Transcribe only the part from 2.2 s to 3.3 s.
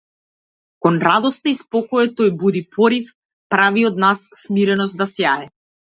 тој буди порив,